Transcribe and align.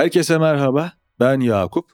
Herkese 0.00 0.38
merhaba, 0.38 0.92
ben 1.20 1.40
Yakup. 1.40 1.90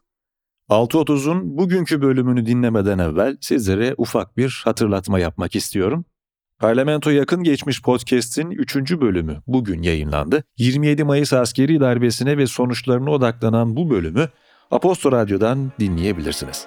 6.30'un 0.70 1.58
bugünkü 1.58 2.02
bölümünü 2.02 2.46
dinlemeden 2.46 2.98
evvel 2.98 3.36
sizlere 3.40 3.94
ufak 3.98 4.36
bir 4.36 4.62
hatırlatma 4.64 5.18
yapmak 5.18 5.56
istiyorum. 5.56 6.04
Parlamento 6.58 7.10
Yakın 7.10 7.42
Geçmiş 7.42 7.82
Podcast'in 7.82 8.50
3. 8.50 8.76
bölümü 8.76 9.42
bugün 9.46 9.82
yayınlandı. 9.82 10.44
27 10.58 11.04
Mayıs 11.04 11.32
askeri 11.32 11.80
darbesine 11.80 12.38
ve 12.38 12.46
sonuçlarına 12.46 13.10
odaklanan 13.10 13.76
bu 13.76 13.90
bölümü 13.90 14.28
Aposto 14.70 15.12
Radyo'dan 15.12 15.72
dinleyebilirsiniz. 15.80 16.66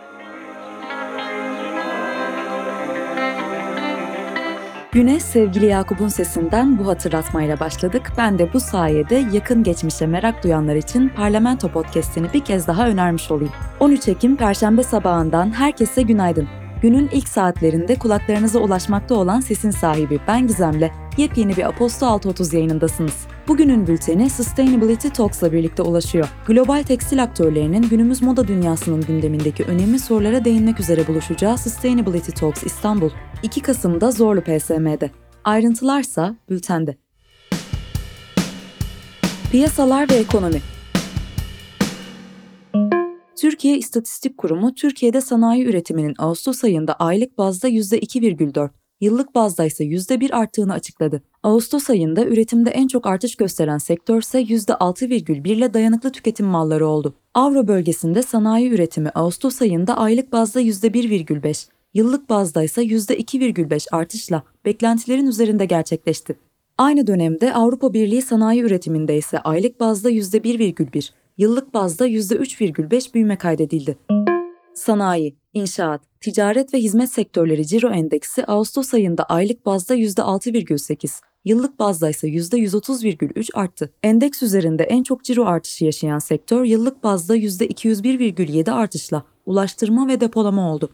Güne 4.92 5.20
sevgili 5.20 5.66
Yakup'un 5.66 6.08
sesinden 6.08 6.80
bu 6.80 6.88
hatırlatmayla 6.88 7.60
başladık. 7.60 8.12
Ben 8.18 8.40
de 8.40 8.54
bu 8.54 8.60
sayede 8.60 9.26
yakın 9.34 9.64
geçmişe 9.64 10.08
merak 10.08 10.44
duyanlar 10.44 10.76
için 10.76 11.10
Parlamento 11.10 11.68
Podcast'ini 11.68 12.34
bir 12.34 12.40
kez 12.40 12.68
daha 12.68 12.88
önermiş 12.88 13.32
olayım. 13.32 13.54
13 13.80 14.08
Ekim 14.08 14.36
Perşembe 14.36 14.84
sabahından 14.84 15.52
herkese 15.52 16.02
günaydın. 16.02 16.48
Günün 16.82 17.10
ilk 17.12 17.28
saatlerinde 17.28 17.96
kulaklarınıza 17.96 18.60
ulaşmakta 18.60 19.16
olan 19.16 19.40
sesin 19.40 19.72
sahibi 19.72 20.20
ben 20.28 20.48
Gizem'le 20.48 20.92
yepyeni 21.18 21.58
bir 21.58 21.68
Aposto 21.68 22.06
630 22.06 22.54
yayınındasınız. 22.54 23.28
Bugünün 23.48 23.88
bülteni 23.88 24.30
Sustainability 24.30 25.08
Talks'la 25.08 25.52
birlikte 25.52 25.84
ulaşıyor. 25.84 26.28
Global 26.48 26.84
tekstil 26.84 27.24
aktörlerinin 27.24 27.90
günümüz 27.90 28.22
moda 28.22 28.48
dünyasının 28.48 29.02
gündemindeki 29.02 29.64
önemli 29.64 30.00
sorulara 30.00 30.46
değinmek 30.46 30.80
üzere 30.80 31.08
buluşacağı 31.08 31.58
Sustainability 31.58 32.32
Talks 32.32 32.64
İstanbul 32.64 33.10
2 33.44 33.62
Kasım'da 33.62 34.12
Zorlu 34.12 34.42
PSM'de. 34.42 35.12
Ayrıntılarsa 35.44 36.36
bültende. 36.50 36.98
Piyasalar 39.52 40.10
ve 40.10 40.16
ekonomi 40.16 40.62
Türkiye 43.40 43.78
İstatistik 43.78 44.38
Kurumu, 44.38 44.76
Türkiye'de 44.76 45.22
sanayi 45.22 45.66
üretiminin 45.66 46.16
Ağustos 46.18 46.64
ayında 46.64 46.94
aylık 46.94 47.38
bazda 47.38 47.70
%2,4, 47.70 48.70
yıllık 49.02 49.36
bazda 49.36 49.66
ise 49.66 49.84
%1 49.84 50.34
arttığını 50.34 50.74
açıkladı. 50.74 51.22
Ağustos 51.44 51.90
ayında 51.90 52.26
üretimde 52.26 52.70
en 52.70 52.88
çok 52.88 53.08
artış 53.08 53.36
gösteren 53.36 53.78
sektör 53.78 54.22
ise 54.22 54.42
%6,1 54.42 55.48
ile 55.50 55.74
dayanıklı 55.74 56.12
tüketim 56.12 56.46
malları 56.46 56.88
oldu. 56.88 57.14
Avro 57.34 57.68
bölgesinde 57.68 58.22
sanayi 58.22 58.70
üretimi 58.70 59.10
Ağustos 59.10 59.62
ayında 59.62 59.98
aylık 59.98 60.32
bazda 60.32 60.62
%1,5, 60.62 61.68
yıllık 61.94 62.30
bazda 62.30 62.64
ise 62.64 62.82
%2,5 62.84 63.88
artışla 63.92 64.44
beklentilerin 64.66 65.28
üzerinde 65.28 65.66
gerçekleşti. 65.66 66.36
Aynı 66.78 67.08
dönemde 67.08 67.54
Avrupa 67.54 67.94
Birliği 67.94 68.22
sanayi 68.22 68.62
üretiminde 68.62 69.18
ise 69.18 69.40
aylık 69.40 69.80
bazda 69.80 70.12
%1,1, 70.12 71.12
yıllık 71.40 71.74
bazda 71.74 72.08
%3,5 72.08 73.14
büyüme 73.14 73.38
kaydedildi. 73.38 73.98
Sanayi, 74.74 75.36
inşaat, 75.54 76.02
ticaret 76.22 76.74
ve 76.74 76.78
hizmet 76.78 77.12
sektörleri 77.12 77.68
ciro 77.68 77.90
endeksi 77.90 78.46
Ağustos 78.46 78.94
ayında 78.94 79.24
aylık 79.24 79.66
bazda 79.66 79.96
%6,8, 79.96 81.22
yıllık 81.46 81.80
bazda 81.80 82.10
ise 82.10 82.28
%130,3 82.28 83.50
arttı. 83.54 83.94
Endeks 84.04 84.44
üzerinde 84.44 84.84
en 84.84 85.04
çok 85.04 85.24
ciro 85.24 85.46
artışı 85.46 85.86
yaşayan 85.86 86.20
sektör 86.20 86.64
yıllık 86.64 87.04
bazda 87.04 87.38
%201,7 87.38 88.72
artışla 88.72 89.24
ulaştırma 89.46 90.08
ve 90.08 90.22
depolama 90.22 90.74
oldu. 90.74 90.90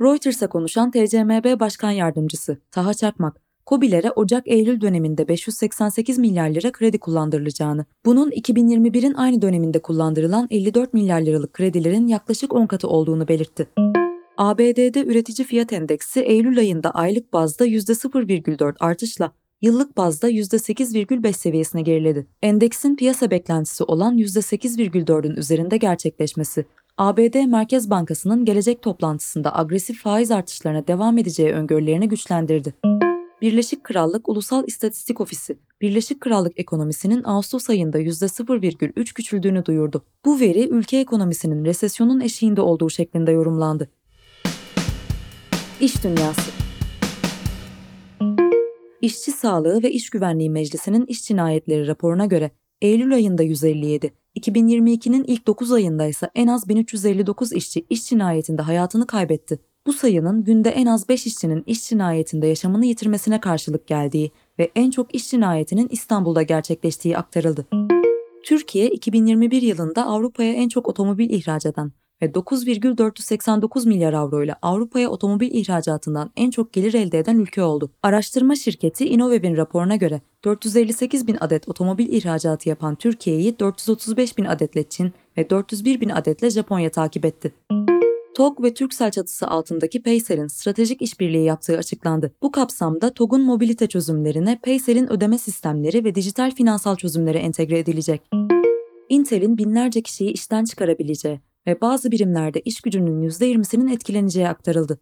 Reuters'a 0.00 0.46
konuşan 0.46 0.90
TCMB 0.90 1.60
Başkan 1.60 1.90
Yardımcısı 1.90 2.58
Taha 2.70 2.94
Çakmak, 2.94 3.43
COBİ'lere 3.66 4.10
Ocak-Eylül 4.10 4.80
döneminde 4.80 5.28
588 5.28 6.18
milyar 6.18 6.48
lira 6.48 6.72
kredi 6.72 6.98
kullandırılacağını, 6.98 7.84
bunun 8.04 8.30
2021'in 8.30 9.14
aynı 9.14 9.42
döneminde 9.42 9.82
kullandırılan 9.82 10.46
54 10.50 10.94
milyar 10.94 11.20
liralık 11.20 11.52
kredilerin 11.52 12.06
yaklaşık 12.06 12.52
10 12.52 12.66
katı 12.66 12.88
olduğunu 12.88 13.28
belirtti. 13.28 13.68
ABD'de 14.36 15.04
üretici 15.04 15.46
fiyat 15.46 15.72
endeksi 15.72 16.20
Eylül 16.20 16.58
ayında 16.58 16.90
aylık 16.90 17.32
bazda 17.32 17.66
%0,4 17.66 18.74
artışla 18.80 19.32
yıllık 19.62 19.96
bazda 19.96 20.30
%8,5 20.30 21.32
seviyesine 21.32 21.82
geriledi. 21.82 22.26
Endeksin 22.42 22.96
piyasa 22.96 23.30
beklentisi 23.30 23.84
olan 23.84 24.18
%8,4'ün 24.18 25.36
üzerinde 25.36 25.76
gerçekleşmesi, 25.76 26.64
ABD 26.98 27.46
Merkez 27.46 27.90
Bankası'nın 27.90 28.44
gelecek 28.44 28.82
toplantısında 28.82 29.58
agresif 29.58 30.02
faiz 30.02 30.30
artışlarına 30.30 30.86
devam 30.86 31.18
edeceği 31.18 31.52
öngörülerini 31.52 32.08
güçlendirdi. 32.08 32.74
Birleşik 33.44 33.84
Krallık 33.84 34.28
Ulusal 34.28 34.64
İstatistik 34.66 35.20
Ofisi, 35.20 35.58
Birleşik 35.80 36.20
Krallık 36.20 36.60
ekonomisinin 36.60 37.24
Ağustos 37.24 37.70
ayında 37.70 38.00
%0,3 38.00 39.14
küçüldüğünü 39.14 39.64
duyurdu. 39.64 40.04
Bu 40.24 40.40
veri 40.40 40.68
ülke 40.68 40.96
ekonomisinin 40.98 41.64
resesyonun 41.64 42.20
eşiğinde 42.20 42.60
olduğu 42.60 42.90
şeklinde 42.90 43.30
yorumlandı. 43.30 43.90
İş 45.80 46.04
Dünyası 46.04 46.50
İşçi 49.00 49.32
Sağlığı 49.32 49.82
ve 49.82 49.92
İş 49.92 50.10
Güvenliği 50.10 50.50
Meclisi'nin 50.50 51.06
iş 51.06 51.24
cinayetleri 51.24 51.86
raporuna 51.86 52.26
göre 52.26 52.50
Eylül 52.80 53.14
ayında 53.14 53.42
157, 53.42 54.12
2022'nin 54.40 55.24
ilk 55.24 55.46
9 55.46 55.72
ayında 55.72 56.06
ise 56.06 56.30
en 56.34 56.46
az 56.46 56.68
1359 56.68 57.52
işçi 57.52 57.86
iş 57.90 58.06
cinayetinde 58.06 58.62
hayatını 58.62 59.06
kaybetti. 59.06 59.58
Bu 59.86 59.92
sayının 59.92 60.44
günde 60.44 60.70
en 60.70 60.86
az 60.86 61.08
5 61.08 61.26
işçinin 61.26 61.62
iş 61.66 61.88
cinayetinde 61.88 62.46
yaşamını 62.46 62.86
yitirmesine 62.86 63.40
karşılık 63.40 63.86
geldiği 63.86 64.30
ve 64.58 64.70
en 64.74 64.90
çok 64.90 65.14
iş 65.14 65.30
cinayetinin 65.30 65.88
İstanbul'da 65.90 66.42
gerçekleştiği 66.42 67.18
aktarıldı. 67.18 67.66
Türkiye 68.44 68.88
2021 68.88 69.62
yılında 69.62 70.06
Avrupa'ya 70.06 70.52
en 70.52 70.68
çok 70.68 70.88
otomobil 70.88 71.30
ihraç 71.30 71.66
eden 71.66 71.92
ve 72.22 72.34
9,489 72.34 73.86
milyar 73.86 74.12
avro 74.12 74.44
ile 74.44 74.54
Avrupa'ya 74.62 75.08
otomobil 75.08 75.54
ihracatından 75.54 76.30
en 76.36 76.50
çok 76.50 76.72
gelir 76.72 76.94
elde 76.94 77.18
eden 77.18 77.38
ülke 77.38 77.62
oldu. 77.62 77.90
Araştırma 78.02 78.54
şirketi 78.54 79.08
Innovev'in 79.08 79.56
raporuna 79.56 79.96
göre 79.96 80.20
458 80.44 81.26
bin 81.26 81.36
adet 81.40 81.68
otomobil 81.68 82.08
ihracatı 82.12 82.68
yapan 82.68 82.94
Türkiye'yi 82.94 83.58
435 83.58 84.38
bin 84.38 84.44
adetle 84.44 84.88
Çin 84.88 85.12
ve 85.38 85.50
401 85.50 86.00
bin 86.00 86.08
adetle 86.08 86.50
Japonya 86.50 86.90
takip 86.90 87.24
etti. 87.24 87.54
TOG 88.34 88.62
ve 88.62 88.74
Turkcell 88.74 89.10
çatısı 89.10 89.46
altındaki 89.46 90.02
Paysel'in 90.02 90.46
stratejik 90.46 91.02
işbirliği 91.02 91.44
yaptığı 91.44 91.78
açıklandı. 91.78 92.32
Bu 92.42 92.52
kapsamda 92.52 93.14
TOG'un 93.14 93.42
mobilite 93.42 93.86
çözümlerine 93.86 94.58
Paysel'in 94.64 95.12
ödeme 95.12 95.38
sistemleri 95.38 96.04
ve 96.04 96.14
dijital 96.14 96.50
finansal 96.50 96.96
çözümleri 96.96 97.38
entegre 97.38 97.78
edilecek. 97.78 98.22
Intel'in 99.08 99.58
binlerce 99.58 100.02
kişiyi 100.02 100.30
işten 100.30 100.64
çıkarabileceği 100.64 101.40
ve 101.66 101.80
bazı 101.80 102.10
birimlerde 102.10 102.60
iş 102.60 102.80
gücünün 102.80 103.28
%20'sinin 103.28 103.88
etkileneceği 103.88 104.48
aktarıldı. 104.48 104.98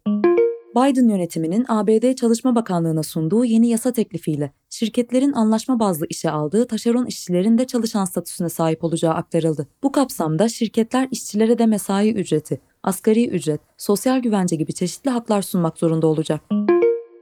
Biden 0.75 1.09
yönetiminin 1.09 1.65
ABD 1.67 2.15
Çalışma 2.15 2.55
Bakanlığı'na 2.55 3.03
sunduğu 3.03 3.45
yeni 3.45 3.69
yasa 3.69 3.91
teklifiyle 3.91 4.53
şirketlerin 4.69 5.33
anlaşma 5.33 5.79
bazlı 5.79 6.05
işe 6.09 6.31
aldığı 6.31 6.67
taşeron 6.67 7.05
işçilerin 7.05 7.57
de 7.57 7.67
çalışan 7.67 8.05
statüsüne 8.05 8.49
sahip 8.49 8.83
olacağı 8.83 9.13
aktarıldı. 9.13 9.67
Bu 9.83 9.91
kapsamda 9.91 10.49
şirketler 10.49 11.07
işçilere 11.11 11.57
de 11.57 11.65
mesai 11.65 12.13
ücreti, 12.13 12.61
asgari 12.83 13.29
ücret, 13.29 13.61
sosyal 13.77 14.19
güvence 14.19 14.55
gibi 14.55 14.73
çeşitli 14.73 15.09
haklar 15.11 15.41
sunmak 15.41 15.77
zorunda 15.77 16.07
olacak. 16.07 16.41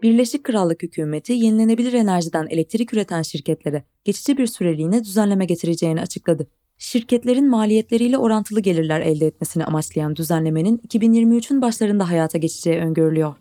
Birleşik 0.02 0.44
Krallık 0.44 0.84
hükümeti 0.84 1.34
yenilenebilir 1.34 1.94
enerjiden 1.94 2.48
elektrik 2.50 2.94
üreten 2.94 3.22
şirketlere 3.22 3.84
geçici 4.04 4.38
bir 4.38 4.48
süreliğine 4.48 5.04
düzenleme 5.04 5.46
getireceğini 5.46 6.02
açıkladı. 6.02 6.48
Şirketlerin 6.78 7.50
maliyetleriyle 7.50 8.18
orantılı 8.18 8.60
gelirler 8.60 9.02
elde 9.02 9.28
etmesini 9.28 9.66
amaçlayan 9.66 10.16
düzenlemenin 10.16 10.78
2023'ün 10.78 11.62
başlarında 11.62 12.10
hayata 12.10 12.38
geçeceği 12.38 12.80
öngörülüyor. 12.80 13.36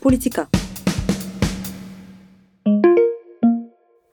Politika 0.00 0.48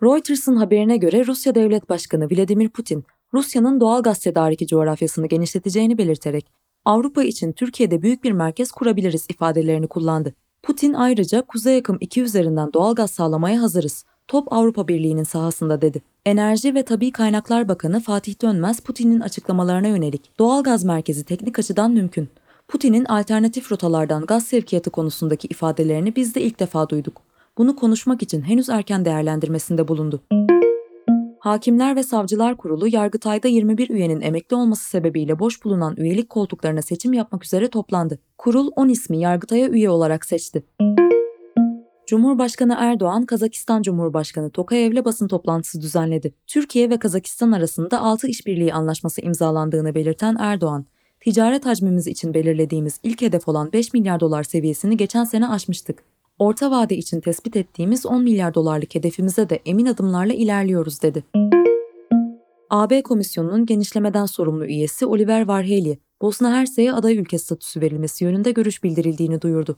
Reuters'ın 0.03 0.55
haberine 0.55 0.97
göre 0.97 1.25
Rusya 1.27 1.55
Devlet 1.55 1.89
Başkanı 1.89 2.27
Vladimir 2.31 2.69
Putin, 2.69 3.05
Rusya'nın 3.33 3.79
doğal 3.79 4.03
gaz 4.03 4.19
tedariki 4.19 4.67
coğrafyasını 4.67 5.27
genişleteceğini 5.27 5.97
belirterek 5.97 6.51
Avrupa 6.85 7.23
için 7.23 7.51
Türkiye'de 7.51 8.01
büyük 8.01 8.23
bir 8.23 8.31
merkez 8.31 8.71
kurabiliriz 8.71 9.25
ifadelerini 9.29 9.87
kullandı. 9.87 10.33
Putin 10.63 10.93
ayrıca 10.93 11.41
Kuzey 11.41 11.77
Akım 11.77 11.97
2 12.01 12.21
üzerinden 12.21 12.73
doğal 12.73 12.95
gaz 12.95 13.11
sağlamaya 13.11 13.61
hazırız. 13.61 14.05
Top 14.27 14.53
Avrupa 14.53 14.87
Birliği'nin 14.87 15.23
sahasında 15.23 15.81
dedi. 15.81 16.01
Enerji 16.25 16.75
ve 16.75 16.83
Tabi 16.83 17.11
Kaynaklar 17.11 17.67
Bakanı 17.67 17.99
Fatih 17.99 18.41
Dönmez 18.41 18.79
Putin'in 18.79 19.19
açıklamalarına 19.19 19.87
yönelik 19.87 20.39
doğal 20.39 20.63
gaz 20.63 20.83
merkezi 20.83 21.23
teknik 21.23 21.59
açıdan 21.59 21.91
mümkün. 21.91 22.29
Putin'in 22.67 23.05
alternatif 23.05 23.71
rotalardan 23.71 24.25
gaz 24.25 24.43
sevkiyatı 24.43 24.89
konusundaki 24.89 25.47
ifadelerini 25.47 26.15
biz 26.15 26.35
de 26.35 26.41
ilk 26.41 26.59
defa 26.59 26.89
duyduk. 26.89 27.21
Bunu 27.57 27.75
konuşmak 27.75 28.23
için 28.23 28.41
henüz 28.41 28.69
erken 28.69 29.05
değerlendirmesinde 29.05 29.87
bulundu. 29.87 30.21
Hakimler 31.41 31.95
ve 31.95 32.03
Savcılar 32.03 32.57
Kurulu 32.57 32.88
Yargıtay'da 32.88 33.47
21 33.47 33.89
üyenin 33.89 34.21
emekli 34.21 34.55
olması 34.55 34.89
sebebiyle 34.89 35.39
boş 35.39 35.63
bulunan 35.63 35.95
üyelik 35.97 36.29
koltuklarına 36.29 36.81
seçim 36.81 37.13
yapmak 37.13 37.45
üzere 37.45 37.67
toplandı. 37.69 38.19
Kurul 38.38 38.71
10 38.75 38.89
ismi 38.89 39.19
Yargıtay'a 39.19 39.67
üye 39.67 39.89
olarak 39.89 40.25
seçti. 40.25 40.63
Cumhurbaşkanı 42.07 42.75
Erdoğan, 42.79 43.25
Kazakistan 43.25 43.81
Cumhurbaşkanı 43.81 44.49
Tokayev'le 44.49 45.05
basın 45.05 45.27
toplantısı 45.27 45.81
düzenledi. 45.81 46.33
Türkiye 46.47 46.89
ve 46.89 46.99
Kazakistan 46.99 47.51
arasında 47.51 48.01
6 48.01 48.27
işbirliği 48.27 48.73
anlaşması 48.73 49.21
imzalandığını 49.21 49.95
belirten 49.95 50.35
Erdoğan, 50.39 50.85
ticaret 51.19 51.65
hacmimiz 51.65 52.07
için 52.07 52.33
belirlediğimiz 52.33 52.99
ilk 53.03 53.21
hedef 53.21 53.47
olan 53.47 53.73
5 53.73 53.93
milyar 53.93 54.19
dolar 54.19 54.43
seviyesini 54.43 54.97
geçen 54.97 55.23
sene 55.23 55.47
aşmıştık. 55.47 56.10
Orta 56.41 56.71
vade 56.71 56.97
için 56.97 57.21
tespit 57.21 57.55
ettiğimiz 57.55 58.05
10 58.05 58.23
milyar 58.23 58.53
dolarlık 58.53 58.95
hedefimize 58.95 59.49
de 59.49 59.59
emin 59.65 59.85
adımlarla 59.85 60.33
ilerliyoruz 60.33 61.01
dedi. 61.01 61.23
AB 62.69 63.03
Komisyonu'nun 63.03 63.65
genişlemeden 63.65 64.25
sorumlu 64.25 64.65
üyesi 64.65 65.05
Oliver 65.05 65.47
Varhelyi, 65.47 65.99
Bosna 66.21 66.51
Hersek'e 66.51 66.93
aday 66.93 67.17
ülke 67.17 67.38
statüsü 67.38 67.81
verilmesi 67.81 68.23
yönünde 68.23 68.51
görüş 68.51 68.83
bildirildiğini 68.83 69.41
duyurdu. 69.41 69.77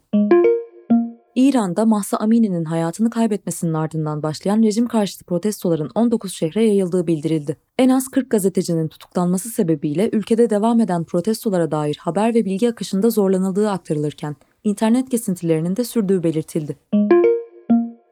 İran'da 1.36 1.86
Mahsa 1.86 2.18
Amini'nin 2.18 2.66
hayatını 2.66 3.10
kaybetmesinin 3.10 3.74
ardından 3.74 4.24
başlayan 4.24 4.64
rejim 4.64 4.88
karşıtı 4.88 5.26
protestoların 5.26 5.92
19 5.96 6.34
şehre 6.34 6.66
yayıldığı 6.66 7.08
bildirildi. 7.08 7.58
En 7.80 7.90
az 7.90 8.08
40 8.08 8.30
gazetecinin 8.30 8.88
tutuklanması 8.88 9.50
sebebiyle 9.50 10.10
ülkede 10.14 10.50
devam 10.50 10.80
eden 10.80 11.04
protestolara 11.04 11.72
dair 11.72 11.98
haber 12.00 12.34
ve 12.34 12.46
bilgi 12.46 12.70
akışında 12.70 13.10
zorlanıldığı 13.10 13.70
aktarılırken, 13.70 14.36
internet 14.64 15.10
kesintilerinin 15.10 15.76
de 15.76 15.84
sürdüğü 15.84 16.24
belirtildi. 16.24 16.78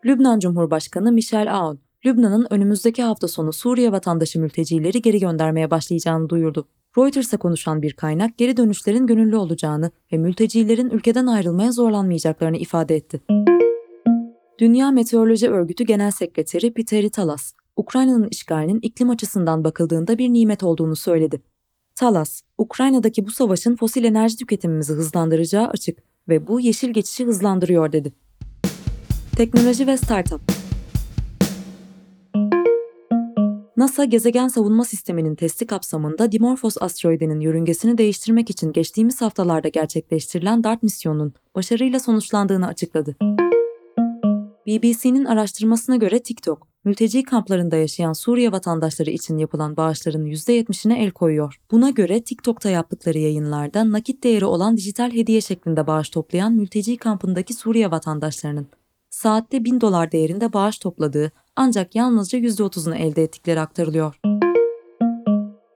Lübnan 0.05 0.39
Cumhurbaşkanı 0.39 1.11
Michel 1.11 1.55
Aoun, 1.55 1.79
Lübnan'ın 2.05 2.47
önümüzdeki 2.49 3.03
hafta 3.03 3.27
sonu 3.27 3.53
Suriye 3.53 3.91
vatandaşı 3.91 4.39
mültecileri 4.39 5.01
geri 5.01 5.19
göndermeye 5.19 5.71
başlayacağını 5.71 6.29
duyurdu. 6.29 6.67
Reuters'a 6.97 7.37
konuşan 7.37 7.81
bir 7.81 7.93
kaynak 7.93 8.37
geri 8.37 8.57
dönüşlerin 8.57 9.07
gönüllü 9.07 9.35
olacağını 9.35 9.91
ve 10.13 10.17
mültecilerin 10.17 10.89
ülkeden 10.89 11.27
ayrılmaya 11.27 11.71
zorlanmayacaklarını 11.71 12.57
ifade 12.57 12.95
etti. 12.95 13.21
Dünya 14.59 14.91
Meteoroloji 14.91 15.49
Örgütü 15.49 15.83
Genel 15.83 16.11
Sekreteri 16.11 16.73
Peter 16.73 17.09
Talas, 17.09 17.53
Ukrayna'nın 17.75 18.27
işgalinin 18.31 18.79
iklim 18.81 19.09
açısından 19.09 19.63
bakıldığında 19.63 20.17
bir 20.17 20.29
nimet 20.29 20.63
olduğunu 20.63 20.95
söyledi. 20.95 21.41
Talas, 21.95 22.41
Ukrayna'daki 22.57 23.25
bu 23.25 23.31
savaşın 23.31 23.75
fosil 23.75 24.03
enerji 24.03 24.37
tüketimimizi 24.37 24.93
hızlandıracağı 24.93 25.67
açık 25.67 26.10
ve 26.31 26.47
bu 26.47 26.59
yeşil 26.59 26.89
geçişi 26.89 27.25
hızlandırıyor 27.25 27.91
dedi. 27.91 28.13
Teknoloji 29.35 29.87
ve 29.87 29.97
Startup 29.97 30.41
NASA 33.77 34.05
gezegen 34.05 34.47
savunma 34.47 34.85
sisteminin 34.85 35.35
testi 35.35 35.67
kapsamında 35.67 36.31
Dimorphos 36.31 36.77
asteroidinin 36.79 37.39
yörüngesini 37.39 37.97
değiştirmek 37.97 38.49
için 38.49 38.73
geçtiğimiz 38.73 39.21
haftalarda 39.21 39.67
gerçekleştirilen 39.67 40.63
DART 40.63 40.83
misyonunun 40.83 41.33
başarıyla 41.55 41.99
sonuçlandığını 41.99 42.67
açıkladı. 42.67 43.15
BBC'nin 44.67 45.25
araştırmasına 45.25 45.95
göre 45.95 46.19
TikTok, 46.19 46.67
mülteci 46.83 47.23
kamplarında 47.23 47.75
yaşayan 47.75 48.13
Suriye 48.13 48.51
vatandaşları 48.51 49.09
için 49.09 49.37
yapılan 49.37 49.77
bağışların 49.77 50.25
%70'ine 50.25 50.97
el 50.97 51.11
koyuyor. 51.11 51.59
Buna 51.71 51.89
göre 51.89 52.23
TikTok'ta 52.23 52.69
yaptıkları 52.69 53.17
yayınlarda 53.17 53.91
nakit 53.91 54.23
değeri 54.23 54.45
olan 54.45 54.77
dijital 54.77 55.11
hediye 55.11 55.41
şeklinde 55.41 55.87
bağış 55.87 56.09
toplayan 56.09 56.53
mülteci 56.53 56.97
kampındaki 56.97 57.53
Suriye 57.53 57.91
vatandaşlarının 57.91 58.67
saatte 59.09 59.63
1000 59.63 59.81
dolar 59.81 60.11
değerinde 60.11 60.53
bağış 60.53 60.77
topladığı 60.77 61.31
ancak 61.55 61.95
yalnızca 61.95 62.39
%30'unu 62.39 62.95
elde 62.95 63.23
ettikleri 63.23 63.59
aktarılıyor. 63.59 64.19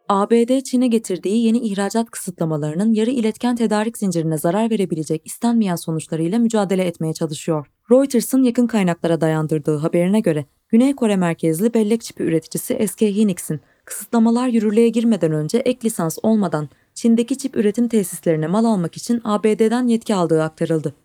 ABD, 0.10 0.62
Çin'e 0.62 0.88
getirdiği 0.88 1.46
yeni 1.46 1.60
ihracat 1.60 2.12
kısıtlamalarının 2.12 2.94
yarı 2.94 3.12
iletken 3.12 3.56
tedarik 3.56 3.98
zincirine 3.98 4.38
zarar 4.38 4.70
verebilecek 4.70 5.22
istenmeyen 5.26 5.76
sonuçlarıyla 5.76 6.40
mücadele 6.40 6.84
etmeye 6.84 7.14
çalışıyor. 7.14 7.68
Reuters'ın 7.92 8.44
yakın 8.44 8.68
kaynaklara 8.68 9.22
dayandırdığı 9.22 9.78
haberine 9.78 10.20
göre, 10.20 10.46
Güney 10.70 10.96
Kore 10.96 11.16
merkezli 11.16 11.74
bellek 11.74 12.02
çipi 12.02 12.24
üreticisi 12.24 12.88
SK 12.88 13.02
Hynix'in 13.02 13.60
kısıtlamalar 13.86 14.48
yürürlüğe 14.48 14.90
girmeden 14.90 15.32
önce 15.32 15.58
ek 15.58 15.80
lisans 15.86 16.18
olmadan 16.24 16.70
Çin'deki 16.94 17.38
çip 17.38 17.58
üretim 17.58 17.88
tesislerine 17.88 18.48
mal 18.48 18.66
almak 18.66 18.98
için 18.98 19.22
ABD'den 19.24 19.88
yetki 19.88 20.16
aldığı 20.16 20.44
aktarıldı. 20.44 20.96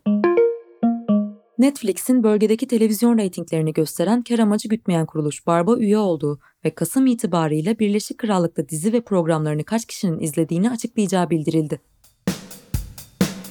Netflix'in 1.57 2.23
bölgedeki 2.23 2.67
televizyon 2.67 3.17
reytinglerini 3.17 3.73
gösteren 3.73 4.21
kar 4.21 4.39
amacı 4.39 4.69
gütmeyen 4.69 5.05
kuruluş 5.05 5.47
Barba 5.47 5.77
üye 5.77 5.97
olduğu 5.97 6.39
ve 6.65 6.75
Kasım 6.75 7.07
itibarıyla 7.07 7.79
Birleşik 7.79 8.17
Krallık'ta 8.17 8.69
dizi 8.69 8.93
ve 8.93 9.01
programlarını 9.01 9.63
kaç 9.63 9.85
kişinin 9.85 10.19
izlediğini 10.19 10.69
açıklayacağı 10.69 11.29
bildirildi. 11.29 11.81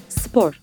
Spor 0.09 0.61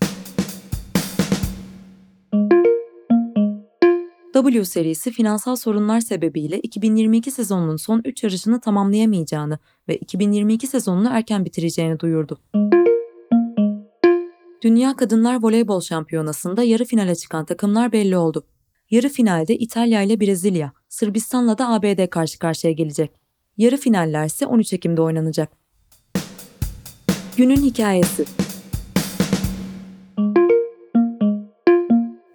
W 4.42 4.64
serisi 4.64 5.10
finansal 5.10 5.56
sorunlar 5.56 6.00
sebebiyle 6.00 6.58
2022 6.60 7.30
sezonunun 7.30 7.76
son 7.76 8.02
3 8.04 8.22
yarışını 8.22 8.60
tamamlayamayacağını 8.60 9.58
ve 9.88 9.96
2022 9.96 10.66
sezonunu 10.66 11.08
erken 11.12 11.44
bitireceğini 11.44 12.00
duyurdu. 12.00 12.38
Dünya 14.62 14.96
Kadınlar 14.96 15.42
Voleybol 15.42 15.80
Şampiyonası'nda 15.80 16.62
yarı 16.62 16.84
finale 16.84 17.14
çıkan 17.14 17.44
takımlar 17.44 17.92
belli 17.92 18.16
oldu. 18.16 18.44
Yarı 18.90 19.08
finalde 19.08 19.56
İtalya 19.56 20.02
ile 20.02 20.20
Brezilya, 20.20 20.72
Sırbistan'la 20.88 21.58
da 21.58 21.68
ABD 21.68 22.06
karşı 22.10 22.38
karşıya 22.38 22.72
gelecek. 22.72 23.20
Yarı 23.56 23.76
finaller 23.76 24.26
ise 24.26 24.46
13 24.46 24.72
Ekim'de 24.72 25.02
oynanacak. 25.02 25.48
Günün 27.36 27.62
hikayesi 27.62 28.24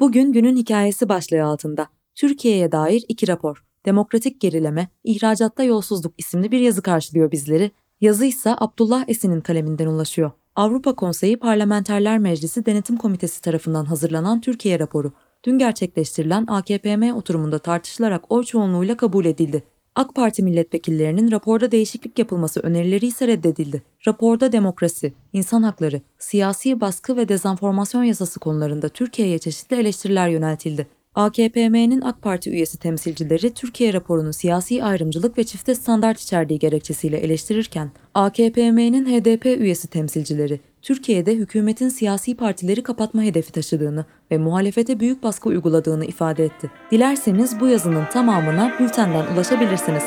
Bugün 0.03 0.31
günün 0.31 0.57
hikayesi 0.57 1.09
başlığı 1.09 1.43
altında 1.43 1.87
Türkiye'ye 2.15 2.71
dair 2.71 3.05
iki 3.07 3.27
rapor, 3.27 3.65
demokratik 3.85 4.41
gerileme, 4.41 4.87
ihracatta 5.03 5.63
yolsuzluk 5.63 6.13
isimli 6.17 6.51
bir 6.51 6.59
yazı 6.59 6.81
karşılıyor 6.81 7.31
bizleri. 7.31 7.71
Yazı 8.01 8.25
ise 8.25 8.55
Abdullah 8.57 9.03
Esin'in 9.07 9.41
kaleminden 9.41 9.87
ulaşıyor. 9.87 10.31
Avrupa 10.55 10.95
Konseyi 10.95 11.37
Parlamenterler 11.37 12.19
Meclisi 12.19 12.65
Denetim 12.65 12.97
Komitesi 12.97 13.41
tarafından 13.41 13.85
hazırlanan 13.85 14.41
Türkiye 14.41 14.79
raporu, 14.79 15.11
dün 15.43 15.57
gerçekleştirilen 15.57 16.45
AKPM 16.47 17.15
oturumunda 17.15 17.59
tartışılarak 17.59 18.31
oy 18.31 18.43
çoğunluğuyla 18.43 18.97
kabul 18.97 19.25
edildi. 19.25 19.63
AK 19.95 20.15
Parti 20.15 20.43
milletvekillerinin 20.43 21.31
raporda 21.31 21.71
değişiklik 21.71 22.19
yapılması 22.19 22.59
önerileri 22.59 23.05
ise 23.05 23.27
reddedildi. 23.27 23.83
Raporda 24.07 24.51
demokrasi, 24.51 25.13
insan 25.33 25.63
hakları, 25.63 26.01
siyasi 26.19 26.81
baskı 26.81 27.17
ve 27.17 27.29
dezenformasyon 27.29 28.03
yasası 28.03 28.39
konularında 28.39 28.89
Türkiye'ye 28.89 29.39
çeşitli 29.39 29.75
eleştiriler 29.75 30.27
yöneltildi. 30.27 30.87
AKPM'nin 31.15 32.01
AK 32.01 32.21
Parti 32.21 32.49
üyesi 32.49 32.79
temsilcileri 32.79 33.53
Türkiye 33.53 33.93
raporunu 33.93 34.33
siyasi 34.33 34.83
ayrımcılık 34.83 35.37
ve 35.37 35.43
çifte 35.43 35.75
standart 35.75 36.19
içerdiği 36.19 36.59
gerekçesiyle 36.59 37.17
eleştirirken, 37.17 37.91
AKPM'nin 38.13 39.05
HDP 39.05 39.45
üyesi 39.45 39.87
temsilcileri 39.87 40.59
Türkiye'de 40.83 41.35
hükümetin 41.35 41.89
siyasi 41.89 42.37
partileri 42.37 42.83
kapatma 42.83 43.21
hedefi 43.21 43.51
taşıdığını 43.51 44.05
ve 44.31 44.37
muhalefete 44.37 44.99
büyük 44.99 45.23
baskı 45.23 45.49
uyguladığını 45.49 46.05
ifade 46.05 46.45
etti. 46.45 46.71
Dilerseniz 46.91 47.59
bu 47.59 47.67
yazının 47.67 48.05
tamamına 48.05 48.73
bültenden 48.79 49.33
ulaşabilirsiniz. 49.33 50.03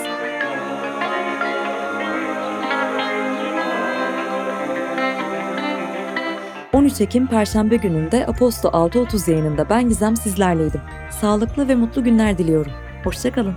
...13 6.72 7.02
Ekim 7.02 7.26
Perşembe 7.26 7.76
gününde 7.76 8.26
Aposto 8.26 8.68
6.30 8.68 9.30
yayınında 9.30 9.70
ben 9.70 9.88
Gizem 9.88 10.16
sizlerleydim. 10.16 10.80
Sağlıklı 11.20 11.68
ve 11.68 11.74
mutlu 11.74 12.04
günler 12.04 12.38
diliyorum. 12.38 12.72
Hoşçakalın. 13.04 13.54